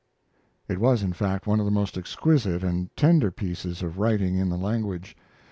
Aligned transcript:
It 0.67 0.79
was, 0.79 1.03
in 1.03 1.13
fact, 1.13 1.45
one 1.45 1.59
of 1.59 1.65
the 1.67 1.71
most 1.71 1.95
exquisite 1.95 2.63
and 2.63 2.89
tender 2.97 3.29
pieces 3.29 3.83
of 3.83 3.99
writing 3.99 4.35
in 4.35 4.49
the 4.49 4.57
language. 4.57 5.15